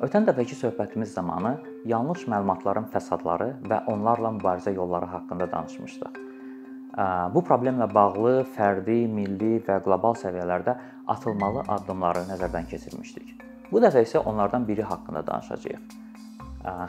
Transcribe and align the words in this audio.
Ötən 0.00 0.24
dəfəki 0.24 0.56
söhbətimiz 0.56 1.10
zamanı 1.12 1.50
yanlış 1.84 2.22
məlumatların 2.32 2.86
fəsadları 2.88 3.50
və 3.68 3.82
onlarla 3.92 4.30
mübarizə 4.32 4.72
yolları 4.72 5.04
haqqında 5.12 5.44
danışmışdıq. 5.52 6.14
Bu 7.34 7.42
problemlə 7.44 7.84
bağlı 7.94 8.30
fərdi, 8.54 8.94
milli 9.12 9.58
və 9.66 9.76
qlobal 9.84 10.14
səviyyələrdə 10.16 10.72
atılmalı 11.14 11.66
addımları 11.74 12.22
nəzərdən 12.30 12.68
keçirmişdik. 12.70 13.34
Bu 13.68 13.82
dəfə 13.84 14.00
isə 14.06 14.22
onlardan 14.24 14.64
biri 14.68 14.86
haqqında 14.88 15.20
danışacağıq. 15.26 15.92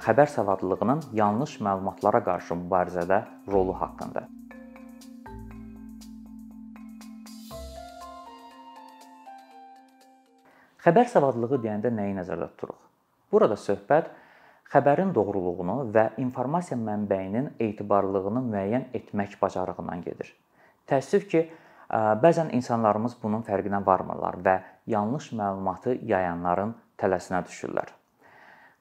Xəbər 0.05 0.31
savadlılığının 0.31 1.01
yanlış 1.19 1.57
məlumatlara 1.67 2.21
qarşı 2.23 2.55
mübarizədə 2.61 3.25
rolu 3.51 3.75
haqqında. 3.81 4.23
Xəbər 10.87 11.11
savadlılığı 11.11 11.59
deyəndə 11.67 11.91
nəyi 11.99 12.15
nəzərdə 12.21 12.49
tuturuq? 12.55 12.79
Burada 13.31 13.55
söhbət 13.55 14.11
xəbərin 14.71 15.13
doğruluğunu 15.15 15.77
və 15.95 16.05
informasiya 16.23 16.77
mənbəyinin 16.79 17.53
etibarlılığını 17.59 18.43
müəyyən 18.47 18.85
etmək 18.97 19.37
bacarığından 19.41 20.03
gedir. 20.05 20.31
Təəssüf 20.87 21.27
ki, 21.31 21.45
bəzən 22.23 22.51
insanlarımız 22.55 23.17
bunun 23.23 23.43
fərqinə 23.47 23.81
varmırlar 23.85 24.39
və 24.45 24.55
yanlış 24.87 25.31
məlumatı 25.35 25.97
yayanların 26.07 26.75
tələsinə 26.99 27.43
düşürlər. 27.47 27.91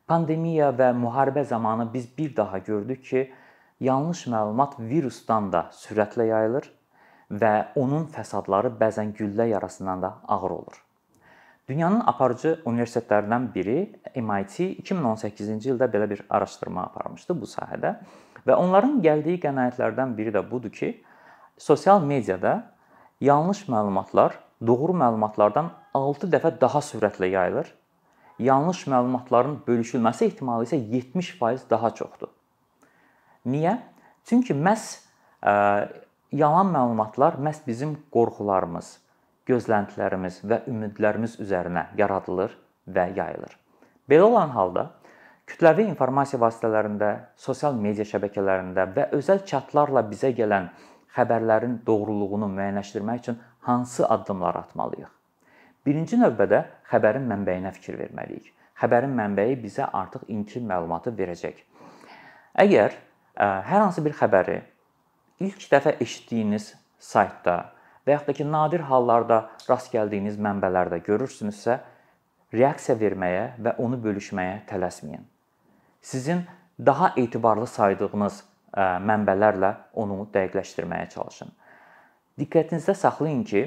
Pandemiya 0.07 0.71
və 0.75 0.91
müharibə 0.99 1.45
zamanı 1.45 1.93
biz 1.93 2.07
bir 2.19 2.37
daha 2.37 2.59
gördük 2.59 3.05
ki, 3.05 3.33
yanlış 3.81 4.27
məlumat 4.27 4.79
virusdan 4.79 5.53
da 5.53 5.69
sürətlə 5.75 6.27
yayılır 6.31 6.71
və 7.31 7.53
onun 7.79 8.07
fəsadları 8.15 8.73
bəzən 8.79 9.15
güllə 9.15 9.47
yarasından 9.55 10.03
da 10.03 10.15
ağır 10.29 10.51
olur. 10.51 10.90
Dünyanın 11.71 12.01
aparıcı 12.11 12.57
universitetlərindən 12.67 13.45
biri 13.55 13.77
MIT 14.19 14.57
2018-ci 14.83 15.71
ildə 15.71 15.87
belə 15.93 16.09
bir 16.11 16.23
araşdırma 16.27 16.89
aparmışdı 16.89 17.35
bu 17.39 17.47
sahədə 17.47 17.93
və 18.43 18.57
onların 18.59 18.97
gəldiyi 19.05 19.39
qənaətlərdən 19.45 20.17
biri 20.17 20.33
də 20.35 20.43
budur 20.51 20.73
ki, 20.75 20.89
sosial 21.59 22.03
mediada 22.03 22.57
yanlış 23.23 23.69
məlumatlar 23.71 24.35
doğru 24.67 24.97
məlumatlardan 24.99 25.69
6 25.95 26.33
dəfə 26.33 26.51
daha 26.61 26.83
sürətlə 26.83 27.31
yayılır. 27.31 27.71
Yanlış 28.43 28.87
məlumatların 28.91 29.61
bölüşülməsi 29.69 30.27
ehtimalı 30.27 30.67
isə 30.67 30.81
70% 30.81 31.71
daha 31.71 31.93
çoxdur. 31.95 32.33
Niyə? 33.47 33.77
Çünki 34.27 34.59
məhz 34.59 35.05
ə, 35.39 35.87
yalan 36.33 36.75
məlumatlar 36.75 37.39
məhz 37.39 37.63
bizim 37.67 37.95
qorxularımız, 38.11 38.97
gözləntilərimiz 39.49 40.41
və 40.45 40.63
ümidlərimiz 40.71 41.39
üzərinə 41.43 41.87
yaradılır 41.99 42.57
və 42.89 43.07
yayılır. 43.17 43.55
Belə 44.11 44.27
olan 44.27 44.53
halda 44.55 44.91
kütləvi 45.51 45.87
informasiya 45.91 46.41
vasitələrində, 46.43 47.11
sosial 47.37 47.75
media 47.75 48.07
şəbəkələrində 48.07 48.87
və 48.97 49.09
özəl 49.17 49.45
chatlarla 49.47 50.05
bizə 50.11 50.33
gələn 50.37 50.69
xəbərlərin 51.17 51.81
doğruluğunu 51.87 52.51
müəyyənləşdirmək 52.53 53.23
üçün 53.25 53.41
hansı 53.67 54.07
addımlar 54.07 54.61
atmalıyıq? 54.63 55.11
Birinci 55.87 56.19
növbədə 56.21 56.65
xəbərin 56.91 57.27
mənbəyinə 57.31 57.73
fikir 57.75 57.99
verməliyik. 57.99 58.53
Xəbərin 58.81 59.15
mənbəyi 59.17 59.57
bizə 59.63 59.89
artıq 59.93 60.29
ilkin 60.29 60.67
məlumatı 60.69 61.13
verəcək. 61.17 61.57
Əgər 62.61 62.95
hər 63.41 63.81
hansı 63.81 64.05
bir 64.05 64.15
xəbəri 64.17 64.61
ilk 65.41 65.67
dəfə 65.73 65.97
eşitdiyiniz 66.05 66.75
saytda 67.01 67.57
və 68.11 68.17
yaxud 68.17 68.33
da 68.33 68.35
ki, 68.35 68.45
nadir 68.51 68.83
hallarda 68.91 69.41
rast 69.69 69.93
gəldiyiniz 69.95 70.39
mənbələrdə 70.43 70.99
görürsünüzsə, 71.07 71.79
reaksiya 72.53 72.97
verməyə 72.99 73.45
və 73.63 73.77
onu 73.79 74.01
bölüşməyə 74.03 74.65
tələsməyin. 74.67 75.23
Sizin 76.03 76.43
daha 76.79 77.13
etibarlı 77.17 77.69
saydığınız 77.71 78.43
mənbələrlə 79.07 79.75
onu 79.95 80.25
dəqiqləşdirməyə 80.35 81.11
çalışın. 81.15 81.53
Diqqətinizdə 82.41 82.95
saxlayın 82.99 83.45
ki, 83.45 83.63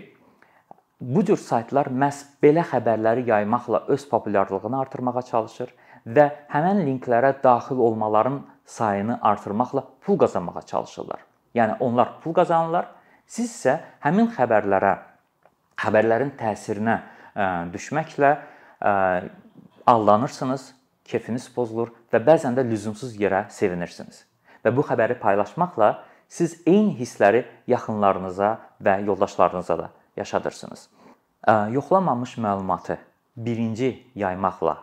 bu 0.99 1.23
cür 1.27 1.39
saytlar 1.39 1.87
məhz 1.91 2.23
belə 2.43 2.63
xəbərləri 2.67 3.27
yaymaqla 3.29 3.85
öz 3.93 4.07
populyarlığını 4.09 4.79
artırmağa 4.79 5.21
çalışır 5.29 5.71
və 6.07 6.25
həmin 6.51 6.83
linklərə 6.87 7.33
daxil 7.43 7.79
olmaların 7.79 8.41
sayını 8.65 9.19
artırmaqla 9.21 9.83
pul 10.01 10.17
qazanmağa 10.17 10.61
çalışırlar. 10.61 11.19
Yəni 11.55 11.77
onlar 11.79 12.19
pul 12.23 12.33
qazanırlar 12.33 12.87
Siz 13.33 13.49
isə 13.49 13.79
həmin 14.03 14.27
xəbərlərə, 14.35 14.91
xəbərlərin 15.81 16.35
təsirinə 16.37 16.99
düşməklə 17.73 18.29
aldanırsınız, 19.89 20.67
kefiniz 21.09 21.47
pozulur 21.55 21.89
və 22.13 22.21
bəzən 22.21 22.53
də 22.53 22.65
lüzumsuz 22.67 23.15
yerə 23.17 23.47
sevinirsiniz. 23.49 24.19
Və 24.61 24.69
bu 24.75 24.85
xəbəri 24.85 25.17
paylaşmaqla 25.19 25.89
siz 26.29 26.59
eyni 26.69 26.93
hissləri 26.99 27.41
yaxınlarınıza 27.73 28.51
və 28.85 28.99
yoldaşlarınıza 29.07 29.77
da 29.81 29.89
yaşadırsınız. 30.15 30.83
Yoxlanmamış 31.73 32.37
məlumatı 32.37 32.99
birinci 33.35 33.95
yaymaqla, 34.15 34.75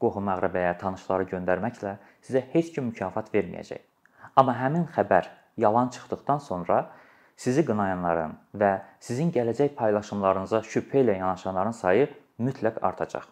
qohum-əqrəbəyə, 0.00 0.78
tanışlara 0.80 1.28
göndərməklə 1.28 1.98
sizə 2.24 2.42
heç 2.54 2.72
kim 2.72 2.88
mükafat 2.88 3.28
verməyəcək. 3.34 3.84
Amma 4.34 4.56
həmin 4.56 4.88
xəbər 4.96 5.28
yalan 5.60 5.92
çıxdıqdan 5.92 6.40
sonra 6.40 6.86
sizi 7.38 7.62
qınayanların 7.66 8.34
və 8.58 8.72
sizin 9.00 9.30
gələcək 9.34 9.76
paylaşımlarınıza 9.78 10.64
şübhə 10.66 11.04
ilə 11.04 11.18
yanaşanların 11.20 11.76
sayı 11.76 12.08
mütləq 12.42 12.80
artacaq. 12.82 13.28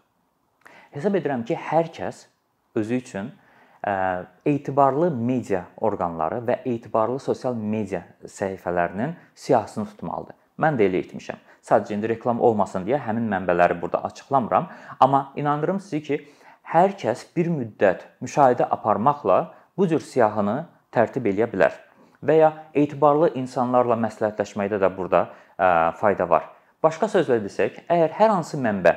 Hesab 0.94 1.18
edirəm 1.18 1.42
ki, 1.44 1.58
hər 1.58 1.90
kəs 1.92 2.26
özü 2.78 3.00
üçün 3.02 3.32
etibarlı 4.46 5.10
media 5.10 5.66
orqanları 5.76 6.40
və 6.46 6.60
etibarlı 6.64 7.18
sosial 7.22 7.54
media 7.54 8.02
səhifələrinin 8.24 9.14
siyahısını 9.34 9.86
tutmalıdır. 9.92 10.34
Mən 10.58 10.78
də 10.78 10.88
elə 10.88 11.02
etmişəm. 11.04 11.42
Sadəcə 11.66 11.94
indi 11.98 12.08
reklam 12.14 12.40
olmasın 12.40 12.86
deyə 12.86 12.98
həmin 13.02 13.26
mənbələri 13.30 13.76
burada 13.80 14.04
açıqlamıram, 14.08 14.68
amma 15.00 15.32
inandırım 15.36 15.80
sizi 15.80 16.02
ki, 16.02 16.20
hər 16.72 16.94
kəs 16.98 17.26
bir 17.36 17.50
müddət 17.52 18.06
müşahidə 18.22 18.66
aparmaqla 18.70 19.40
bu 19.76 19.88
cür 19.90 20.00
siyahını 20.00 20.62
tərtib 20.94 21.26
eləyə 21.30 21.50
bilər 21.52 21.74
və 22.26 22.36
ya 22.40 22.50
etibarlı 22.74 23.30
insanlarla 23.38 23.96
məsləhətləşməkdə 24.02 24.80
də 24.82 24.90
burada 24.96 25.26
fayda 26.00 26.28
var. 26.28 26.50
Başqa 26.82 27.08
sözlə 27.10 27.38
desək, 27.44 27.80
əgər 27.90 28.12
hər 28.18 28.32
hansı 28.34 28.58
mənbə 28.60 28.92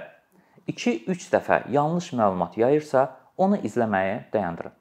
2-3 0.69 1.29
dəfə 1.33 1.61
yanlış 1.73 2.11
məlumat 2.17 2.57
yayırsa, 2.59 3.07
onu 3.37 3.57
izləməyi 3.65 4.19
dayandırın. 4.33 4.75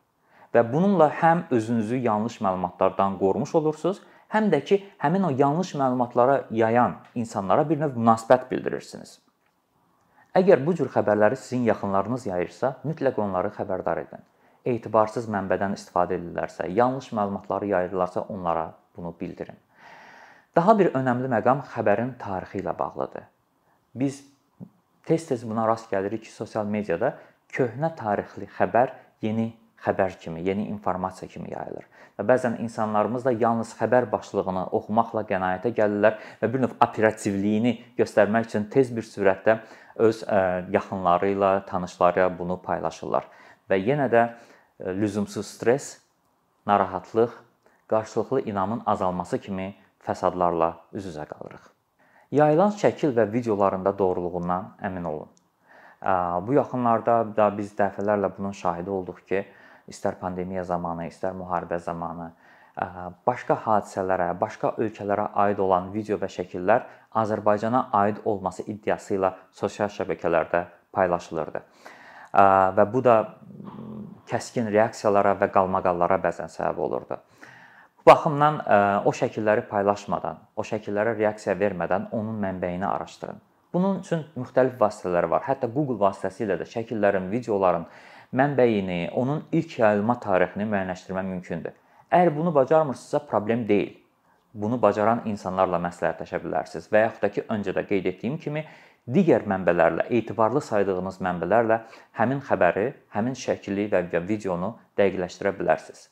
Və 0.55 0.65
bununla 0.73 1.07
həm 1.21 1.45
özünüzü 1.55 2.01
yanlış 2.05 2.41
məlumatlardan 2.45 3.19
qorumuş 3.21 3.55
olursunuz, 3.61 4.01
həm 4.33 4.51
də 4.53 4.63
ki, 4.65 4.81
həmin 5.01 5.29
o 5.29 5.31
yanlış 5.31 5.75
məlumatlara 5.79 6.43
yayan 6.51 6.99
insanlara 7.15 7.69
bir 7.69 7.81
növ 7.81 7.97
münasibət 7.97 8.51
bildirirsiniz. 8.51 9.19
Əgər 10.37 10.65
bu 10.65 10.75
cür 10.77 10.91
xəbərləri 10.93 11.37
sizin 11.37 11.65
yaxınlarınız 11.69 12.27
yayırsa, 12.29 12.75
mütləq 12.85 13.21
onları 13.23 13.55
xəbərdar 13.57 14.03
edin 14.05 14.27
etibarsız 14.75 15.29
mənbədən 15.33 15.77
istifadə 15.77 16.19
edirlərsə, 16.19 16.69
yanlış 16.71 17.13
məlumatları 17.17 17.71
yayırlarsa, 17.73 18.27
onlara 18.29 18.73
bunu 18.97 19.15
bildirin. 19.21 19.57
Daha 20.57 20.79
bir 20.79 20.93
önəmli 20.99 21.31
məqam 21.31 21.63
xəbərin 21.73 22.17
tarixi 22.19 22.63
ilə 22.63 22.75
bağlıdır. 22.79 23.29
Biz 23.95 24.21
tez-tez 25.07 25.45
buna 25.49 25.67
rast 25.69 25.91
gəlirik 25.93 26.27
ki, 26.27 26.33
sosial 26.33 26.67
mediada 26.67 27.15
köhnə 27.55 27.95
tarixli 27.97 28.49
xəbər 28.59 28.93
yeni 29.23 29.53
xəbər 29.85 30.19
kimi, 30.19 30.43
yeni 30.43 30.67
informasiya 30.73 31.31
kimi 31.31 31.53
yayılır. 31.53 31.87
Və 32.19 32.27
bəzən 32.27 32.59
insanlarımız 32.65 33.29
da 33.29 33.33
yalnız 33.33 33.77
xəbər 33.79 34.09
başlığını 34.11 34.65
oxumaqla 34.75 35.23
qənaətə 35.29 35.71
gəlirlər 35.77 36.19
və 36.41 36.51
bir 36.53 36.65
növ 36.65 36.75
operativliyini 36.83 37.77
göstərmək 37.99 38.49
üçün 38.49 38.67
tez 38.73 38.91
bir 38.95 39.07
sürətdə 39.07 39.61
öz 40.03 40.25
yaxınları 40.75 41.31
ilə, 41.37 41.53
tanışları 41.71 42.25
ilə 42.25 42.31
bunu 42.39 42.59
paylaşırlar. 42.63 43.31
Və 43.71 43.79
yenə 43.79 44.09
də 44.11 44.25
lüzumsuz 44.81 45.47
stress, 45.47 45.99
narahatlıq, 46.67 47.31
qarşılıqlı 47.89 48.41
inamın 48.41 48.83
azalması 48.87 49.39
kimi 49.39 49.75
fəsadlarla 50.07 50.73
üz-üzə 50.95 51.27
qalırıq. 51.27 51.65
Yayılan 52.31 52.71
şəkil 52.77 53.15
və 53.17 53.25
videolarında 53.33 53.99
doğruluğundan 53.99 54.75
əmin 54.85 55.05
olun. 55.05 55.29
Bu 56.47 56.53
yaxınlarda 56.55 57.37
da 57.37 57.49
biz 57.57 57.73
dəfələrlə 57.79 58.31
bunun 58.37 58.53
şahidi 58.53 58.91
olduq 58.91 59.25
ki, 59.27 59.47
istər 59.89 60.19
pandemiya 60.21 60.65
zamanı, 60.65 61.09
istər 61.09 61.33
müharibə 61.35 61.79
zamanı 61.81 62.31
başqa 63.27 63.57
hadisələrə, 63.65 64.29
başqa 64.41 64.75
ölkələrə 64.79 65.31
aid 65.35 65.59
olan 65.59 65.89
video 65.95 66.19
və 66.21 66.29
şəkillər 66.31 66.85
Azərbaycana 67.19 67.89
aid 67.93 68.21
olması 68.25 68.63
iddiası 68.71 69.17
ilə 69.17 69.33
sosial 69.51 69.89
şəbəkələrdə 69.91 70.65
paylaşılırdı. 70.93 71.65
Və 72.79 72.85
bu 72.93 73.03
da 73.05 73.17
kəskin 74.29 74.71
reaksiyalara 74.73 75.35
və 75.41 75.51
qalmaqallara 75.55 76.21
bəzən 76.23 76.53
səbəb 76.53 76.79
olurdu. 76.87 77.19
Bu 77.99 78.11
baxımdan 78.11 78.61
o 79.05 79.13
şəkilləri 79.13 79.67
paylaşmadan, 79.69 80.39
o 80.57 80.65
şəkillərə 80.65 81.17
reaksiya 81.19 81.57
vermədən 81.61 82.09
onun 82.13 82.39
mənbəyini 82.45 82.87
araşdırın. 82.87 83.41
Bunun 83.73 84.01
üçün 84.01 84.23
müxtəlif 84.37 84.79
vasitələr 84.81 85.29
var. 85.29 85.43
Hətta 85.45 85.69
Google 85.69 85.99
vasitəsilə 86.01 86.57
də 86.61 86.65
şəkillərin, 86.69 87.29
videoların 87.29 87.85
mənbəyini, 88.33 89.11
onun 89.13 89.43
ilk 89.53 89.79
yayılma 89.79 90.17
tarixini 90.21 90.65
müəyyənləşdirmək 90.71 91.29
mümkündür. 91.35 91.75
Əgər 92.09 92.33
bunu 92.37 92.55
bacarmırsınızsa 92.55 93.27
problem 93.29 93.67
deyil. 93.69 93.97
Bunu 94.55 94.79
bacaran 94.81 95.21
insanlarla 95.29 95.77
məsləhətləşə 95.85 96.41
bilərsiniz 96.41 96.89
və 96.93 97.05
yaxud 97.05 97.27
da 97.27 97.29
ki, 97.35 97.45
öncə 97.53 97.75
də 97.77 97.85
qeyd 97.91 98.09
etdiyim 98.15 98.39
kimi 98.41 98.65
digər 99.09 99.47
mənbələrlə, 99.49 100.09
etibarlı 100.13 100.61
saydığınız 100.61 101.19
mənbələrlə 101.25 101.81
həmin 102.19 102.43
xəbəri, 102.45 102.93
həmin 103.15 103.37
şəkli 103.39 103.89
və 103.93 104.05
videonu 104.29 104.75
dəqiqləşdirə 104.99 105.55
bilərsiniz. 105.59 106.09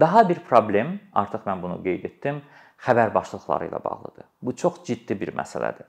Daha 0.00 0.28
bir 0.28 0.40
problem, 0.48 0.98
artıq 1.12 1.46
mən 1.48 1.62
bunu 1.62 1.78
qeyd 1.84 2.04
etdim, 2.08 2.40
xəbər 2.84 3.12
başlıqları 3.14 3.68
ilə 3.68 3.80
bağlıdır. 3.84 4.24
Bu 4.42 4.56
çox 4.56 4.82
ciddi 4.86 5.18
bir 5.20 5.34
məsələdir. 5.36 5.88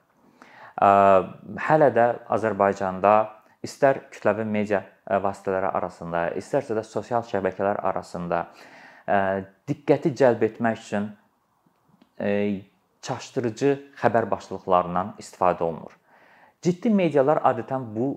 Hələ 1.67 1.89
də 1.95 2.05
Azərbaycanda 2.33 3.13
istər 3.63 4.03
kütləvi 4.11 4.45
media 4.45 4.83
vasitələri 5.07 5.69
arasında, 5.71 6.29
istərsə 6.39 6.75
də 6.75 6.83
sosial 6.83 7.23
şəbəkələr 7.27 7.79
arasında 7.83 8.45
diqqəti 9.67 10.13
cəlb 10.19 10.45
etmək 10.49 10.79
üçün 10.83 11.09
çaşdırıcı 13.03 13.73
xəbər 13.99 14.29
başlıqlarından 14.31 15.15
istifadə 15.19 15.63
olunur. 15.63 15.91
Ciddi 16.63 16.89
medialar 16.89 17.41
adətən 17.43 17.89
bu 17.91 18.13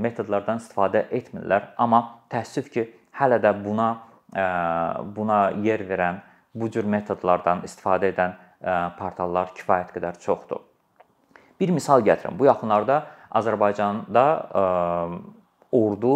metodlardan 0.00 0.60
istifadə 0.62 1.04
etmirlər, 1.12 1.74
amma 1.76 2.00
təəssüf 2.32 2.70
ki, 2.72 2.86
hələ 3.20 3.36
də 3.42 3.52
buna 3.64 3.90
buna 5.16 5.50
yer 5.62 5.82
verən, 5.88 6.20
bu 6.54 6.70
cür 6.70 6.86
metodlardan 6.86 7.64
istifadə 7.66 8.12
edən 8.12 8.36
portallar 8.98 9.50
kifayət 9.56 9.90
qədər 9.96 10.20
çoxdur. 10.22 10.62
Bir 11.60 11.72
misal 11.74 12.00
gətirim. 12.06 12.38
Bu 12.38 12.46
yaxınlarda 12.46 13.02
Azərbaycanda 13.30 14.24
ordu 15.72 16.14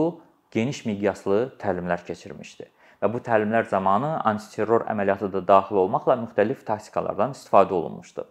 geniş 0.55 0.85
miqyaslı 0.87 1.41
təlimlər 1.61 2.07
keçirmişdi 2.07 2.71
və 3.03 3.11
bu 3.13 3.21
təlimlər 3.21 3.67
zamanı 3.69 4.15
antiterror 4.25 4.87
əməliyyatı 4.89 5.29
da 5.35 5.43
daxil 5.49 5.83
olmaqla 5.83 6.17
müxtəlif 6.23 6.65
taktikalardan 6.65 7.35
istifadə 7.37 7.75
olunmuşdu. 7.77 8.25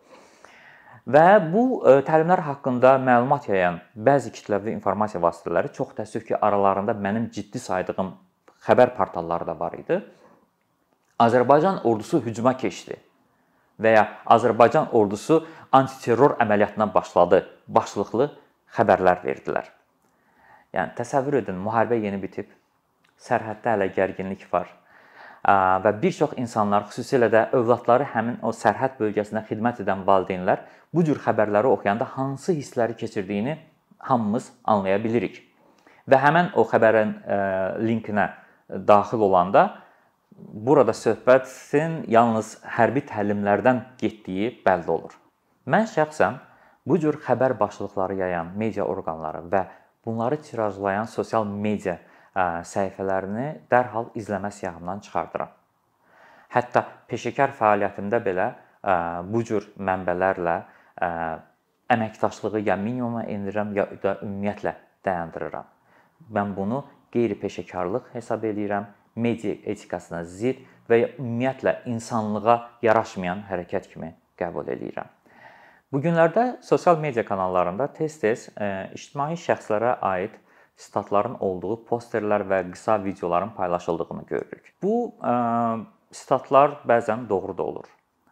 Və 1.03 1.51
bu 1.51 1.83
təlimlər 2.07 2.39
haqqında 2.47 2.93
məlumat 3.03 3.49
yayan 3.49 3.81
bəzi 4.07 4.31
kütləvi 4.31 4.71
informasiya 4.71 5.19
vasitələri 5.21 5.73
çox 5.75 5.89
təəssüf 5.97 6.23
ki, 6.29 6.37
aralarında 6.39 6.95
mənim 6.95 7.25
ciddi 7.27 7.59
saydığım 7.59 8.13
xəbər 8.63 8.93
portalları 8.95 9.47
da 9.49 9.57
var 9.59 9.75
idi. 9.75 9.97
Azərbaycan 11.19 11.81
ordusu 11.83 12.21
hücuma 12.23 12.55
keçdi 12.55 12.95
və 13.83 13.91
ya 13.97 14.05
Azərbaycan 14.31 14.93
ordusu 14.95 15.41
antiterror 15.75 16.37
əməliyyatına 16.39 16.87
başladı 16.93 17.41
başlıqlı 17.67 18.29
xəbərlər 18.77 19.25
verdilər. 19.25 19.67
Yəni 20.73 20.95
təsəvvür 20.95 21.41
edin, 21.41 21.59
müharibə 21.59 21.99
yeni 21.99 22.21
bitib, 22.21 22.47
sərhəddə 23.19 23.75
hələ 23.75 23.89
gərginlik 23.93 24.47
var 24.53 24.71
və 25.43 25.91
bir 26.01 26.13
çox 26.15 26.37
insanlar, 26.39 26.87
xüsusilə 26.87 27.29
də 27.31 27.47
övladları 27.57 28.07
həmin 28.13 28.39
o 28.43 28.53
sərhəd 28.55 28.95
bölgəsində 28.99 29.43
xidmət 29.49 29.81
edən 29.83 30.05
valideynlər 30.07 30.63
bu 30.93 31.03
cür 31.03 31.19
xəbərləri 31.19 31.67
oxuyanda 31.67 32.07
hansı 32.15 32.55
hissləri 32.55 32.95
keçirdiyini 32.95 33.57
hamımız 33.97 34.51
anlaya 34.63 35.03
bilirik. 35.03 35.41
Və 36.07 36.19
həmin 36.19 36.51
o 36.55 36.63
xəbərin 36.67 37.13
linkinə 37.83 38.29
daxil 38.87 39.23
olanda 39.23 39.65
burada 40.37 40.95
söhbətin 40.95 42.03
yalnız 42.11 42.57
hərbi 42.77 43.03
təlimlərdən 43.07 43.83
getdiyi 43.99 44.49
bəlli 44.65 44.89
olur. 44.91 45.13
Mən 45.67 45.87
şəxsən 45.91 46.39
bu 46.87 46.97
cür 46.99 47.19
xəbər 47.23 47.55
başlıqları 47.59 48.17
yayan 48.19 48.51
media 48.57 48.87
orqanları 48.87 49.45
və 49.51 49.65
bunları 50.05 50.41
tirajlayan 50.41 51.05
sosial 51.05 51.45
media 51.45 51.97
səhifələrini 52.35 53.47
dərhal 53.71 54.09
izləmə 54.17 54.51
siyahımdan 54.51 55.03
çıxardıram. 55.05 55.51
Hətta 56.53 56.83
peşəkar 57.09 57.53
fəaliyyətimdə 57.57 58.19
belə 58.25 58.47
bu 59.29 59.43
cür 59.45 59.69
mənbələrlə 59.77 60.57
əməkdaşlığı 61.93 62.63
ya 62.65 62.75
minimuma 62.75 63.23
endirirəm, 63.29 63.73
ya 63.77 63.87
da 64.03 64.17
ümumiyyətlə 64.21 64.75
dayandırıram. 65.05 65.65
Mən 66.33 66.53
bunu 66.57 66.83
qeyri-peşəkarlıq 67.13 68.13
hesab 68.13 68.45
eləyirəm, 68.49 68.85
media 69.15 69.53
etikasına 69.69 70.23
zidd 70.25 70.63
və 70.89 71.03
ümumiyyətlə 71.19 71.83
insanlığa 71.89 72.57
yaraşmayan 72.81 73.43
hərəkət 73.49 73.91
kimi 73.93 74.13
qəbul 74.39 74.71
eləyirəm. 74.73 75.09
Bu 75.93 76.01
günlərdə 76.01 76.63
sosial 76.65 76.97
media 76.97 77.21
kanallarında 77.25 77.85
tez-tez 77.93 78.47
ictimai 78.97 79.35
şəxslərə 79.37 79.99
aid 80.01 80.39
statların 80.75 81.35
olduğu 81.39 81.75
posterlər 81.89 82.45
və 82.49 82.61
qısa 82.71 82.97
videoların 83.03 83.49
paylaşıldığını 83.57 84.25
görürük. 84.27 84.73
Bu 84.83 85.15
e, 85.21 85.33
statlar 86.11 86.79
bəzən 86.87 87.29
doğru 87.29 87.57
da 87.57 87.63
olur. 87.63 87.89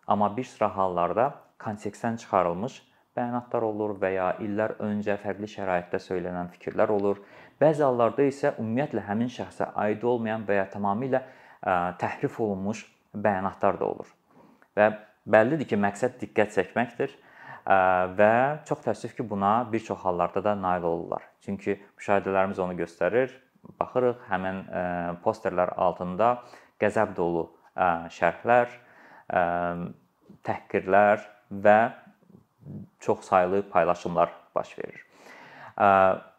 Amma 0.08 0.38
bir 0.38 0.44
sıra 0.44 0.76
hallarda 0.78 1.34
kontekstdən 1.60 2.18
çıxarılmış 2.18 2.82
bəyanatlar 3.18 3.64
olur 3.68 3.96
və 4.00 4.14
ya 4.16 4.30
illər 4.40 4.78
öncə 4.80 5.18
fərqli 5.22 5.50
şəraitdə 5.52 6.00
söylənən 6.00 6.52
fikirlər 6.56 6.92
olur. 6.94 7.20
Bəzi 7.62 7.84
hallarda 7.84 8.26
isə 8.26 8.54
ümumiyyətlə 8.58 9.04
həmin 9.06 9.30
şəxsə 9.30 9.72
aid 9.84 10.04
olmayan 10.04 10.46
və 10.48 10.62
ya 10.62 10.68
tamamilə 10.72 11.22
təhrif 12.02 12.40
olunmuş 12.42 12.86
bəyanatlar 13.14 13.80
da 13.80 13.86
olur. 13.86 14.08
Və 14.78 14.88
bəllidir 15.28 15.68
ki, 15.70 15.78
məqsəd 15.78 16.18
diqqət 16.22 16.56
çəkməkdir 16.56 17.14
və 17.66 18.34
çox 18.66 18.82
təəssüf 18.86 19.16
ki, 19.18 19.30
buna 19.30 19.68
bir 19.72 19.80
çox 19.80 20.00
hallarda 20.06 20.44
da 20.44 20.56
nail 20.62 20.84
olurlar. 20.84 21.24
Çünki 21.46 21.78
müşahidələrimiz 21.98 22.60
onu 22.60 22.74
göstərir. 22.80 23.34
Baxırıq 23.80 24.24
həmin 24.30 24.64
posterlər 25.24 25.74
altında 25.78 26.42
qəzəb 26.82 27.16
dolu 27.16 27.46
şərhlər, 28.16 28.72
təhqirlər 30.48 31.22
və 31.52 31.78
çox 33.00 33.28
saylı 33.30 33.62
paylaşımlar 33.70 34.30
baş 34.56 34.78
verir. 34.80 35.06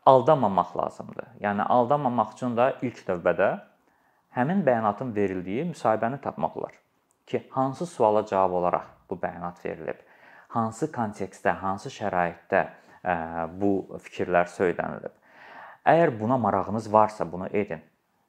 Aldanmamaq 0.06 0.76
lazımdır. 0.76 1.28
Yəni 1.40 1.62
aldanmamaq 1.62 2.34
üçün 2.34 2.56
də 2.58 2.72
ilk 2.82 3.04
növbədə 3.06 3.52
həmin 4.34 4.64
bəyanatın 4.66 5.14
verildiyi 5.14 5.68
müsahibəni 5.70 6.18
tapmaq 6.20 6.56
olar 6.58 6.74
ki, 7.26 7.46
hansı 7.50 7.86
suala 7.86 8.26
cavab 8.26 8.52
olaraq 8.58 8.86
bu 9.10 9.14
bəyanat 9.22 9.64
verilib, 9.64 10.00
hansı 10.52 10.88
kontekstdə, 10.92 11.54
hansı 11.62 11.90
şəraitdə 11.92 12.62
bu 13.58 13.72
fikirlər 14.04 14.50
söylənilib. 14.52 15.14
Əgər 15.88 16.12
buna 16.20 16.36
marağınız 16.38 16.92
varsa, 16.92 17.26
bunu 17.32 17.48
edin. 17.50 17.80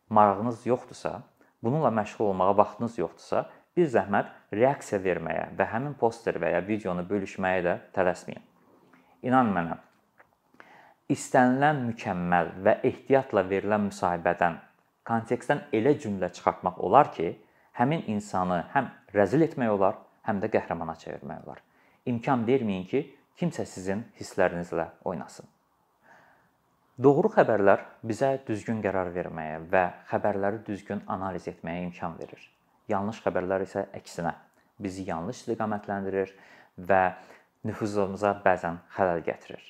Marağınız 0.09 0.65
yoxdursa, 0.65 1.21
bununla 1.63 1.87
məşğul 1.87 2.25
olmağa 2.31 2.57
vaxtınız 2.57 2.97
yoxdursa, 2.97 3.45
bir 3.77 3.89
zəhmət 3.89 4.29
reaksiya 4.53 4.99
verməyə 5.01 5.47
və 5.57 5.67
həmin 5.71 5.93
poster 5.97 6.37
və 6.41 6.51
ya 6.53 6.61
videonu 6.67 7.05
bölüşməyə 7.09 7.63
də 7.65 7.75
tələsməyin. 7.95 8.43
İnan 9.25 9.49
mənə, 9.55 9.77
istənilən 11.13 11.81
mükəmməl 11.87 12.51
və 12.65 12.77
ehtiyatla 12.89 13.45
verilən 13.49 13.87
müsahibədən 13.89 14.59
kontekstdən 15.07 15.65
elə 15.73 15.95
cümlə 15.99 16.29
çıxartmaq 16.33 16.79
olar 16.79 17.11
ki, 17.13 17.33
həmin 17.79 18.05
insanı 18.13 18.63
həm 18.73 18.89
rəzil 19.15 19.45
etmək 19.47 19.73
olar, 19.73 19.97
həm 20.27 20.41
də 20.43 20.49
qəhrəmana 20.53 20.95
çevirmək 21.01 21.45
olar. 21.45 21.61
İmkan 22.05 22.41
verməyin 22.47 22.83
ki, 22.91 22.99
kimsə 23.39 23.63
sizin 23.65 24.01
hisslərinizlə 24.19 24.89
oynasın. 25.07 25.45
Doğru 27.03 27.29
xəbərlər 27.31 27.85
bizə 28.05 28.33
düzgün 28.47 28.81
qərar 28.83 29.07
verməyə 29.15 29.61
və 29.71 29.83
xəbərləri 30.09 30.59
düzgün 30.67 30.99
analiz 31.07 31.47
etməyə 31.47 31.85
imkan 31.87 32.17
verir. 32.19 32.41
Yanlış 32.91 33.21
xəbərlər 33.23 33.63
isə 33.63 33.85
əksinə 33.95 34.33
bizi 34.83 35.05
yanlış 35.07 35.39
istiqamətləndirir 35.41 36.33
və 36.89 36.99
nüfuzumuza 37.63 38.33
bəzən 38.43 38.81
xələl 38.97 39.23
gətirir. 39.23 39.63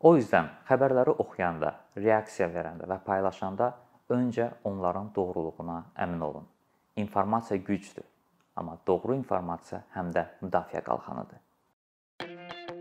O 0.00 0.14
yüzden 0.16 0.52
xəbərləri 0.68 1.16
oxuyanda, 1.18 1.72
reaksiya 1.96 2.46
verəndə 2.54 2.86
və 2.86 3.00
paylaşanda 3.08 3.72
öncə 4.14 4.52
onların 4.64 5.10
doğruluğuna 5.16 5.80
əmin 6.06 6.22
olun. 6.28 6.46
İnformasiya 6.96 7.58
gücdür, 7.58 8.06
amma 8.56 8.78
doğru 8.86 9.18
informasiya 9.18 9.82
həm 9.96 10.14
də 10.14 10.24
müdafiə 10.44 10.84
qalxanıdır. 10.86 11.45